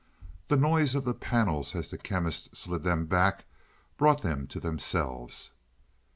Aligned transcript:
The 0.47 0.57
noise 0.57 0.95
of 0.95 1.03
the 1.05 1.13
panels 1.13 1.75
as 1.75 1.91
the 1.91 1.97
Chemist 1.99 2.55
slid 2.55 2.81
them 2.81 3.05
back 3.05 3.45
brought 3.97 4.23
them 4.23 4.47
to 4.47 4.59
themselves. 4.59 5.51